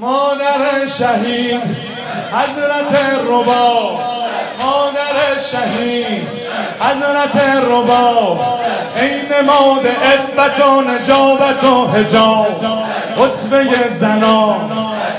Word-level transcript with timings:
مادر 0.00 0.86
شهید 0.98 1.62
حضرت 2.32 3.00
ربا. 3.26 3.98
مادر 4.58 5.38
شهید 5.52 6.28
حضرت 6.80 7.46
ربا. 7.70 8.40
ای 8.96 9.42
نماد 9.42 9.86
افت 9.86 10.66
و 10.66 10.80
نجابت 10.80 11.64
و 11.64 11.86
هجاب 11.86 12.46
قصبه 13.18 13.88
زنان 13.88 14.70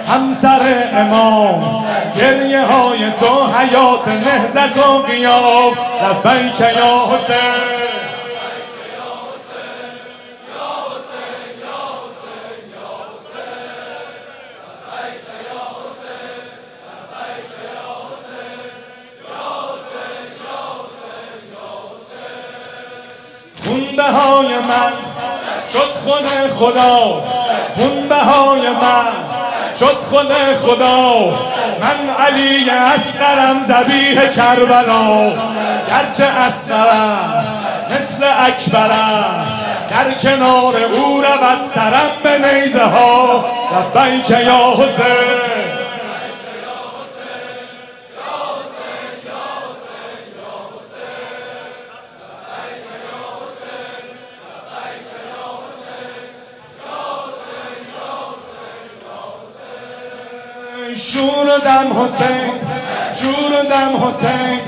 همسر 0.08 0.84
امام. 0.94 1.86
گریه 2.16 2.62
های 2.62 3.12
تو 3.20 3.48
حیات 3.58 4.08
نهزت 4.08 4.78
و 4.78 5.02
قیاب 5.02 5.74
لبیک 6.04 6.60
یا 6.62 7.08
حسین. 7.14 7.89
خونده 23.90 24.12
های 24.12 24.56
من. 24.60 24.92
شد 25.74 25.94
خود 26.04 26.26
خدا. 26.60 27.24
خونده 27.76 28.16
های 28.16 28.62
من. 28.62 29.12
شد 29.80 29.98
خود 30.10 30.32
خدا. 30.62 31.30
من 31.82 32.10
علی 32.26 32.70
اصغرم 32.70 33.60
زبیه 33.62 34.30
کربلا. 34.30 35.32
گرچه 35.90 36.26
اصغرم 36.26 37.46
مثل 37.92 38.24
اکبرم 38.48 39.48
در 39.90 40.14
کنار 40.14 40.76
او 40.76 41.22
رود 41.22 41.60
سرم 41.76 42.12
به 42.24 42.54
نیزه 42.54 42.84
ها. 42.84 43.46
لبیک 43.96 44.30
یا 44.30 44.74
حسین. 44.78 45.59
شور 60.96 61.46
و 61.46 61.60
دم 61.60 62.02
حسین 62.02 62.52
شور 63.22 63.60
و 63.60 63.64
دم 63.64 64.08
حسین 64.08 64.60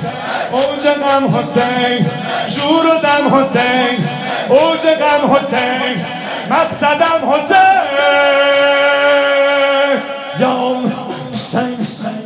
اوج 0.51 0.87
غم 0.87 1.37
حسین 1.37 2.05
شور 2.47 2.85
و 2.85 2.99
دم 2.99 3.35
حسین 3.35 4.07
اوج 4.49 4.79
غم 4.79 5.35
حسین 5.35 6.05
مقصدم 6.49 7.29
حسین. 7.31 7.81
یا 10.39 10.81
حسین. 11.31 12.20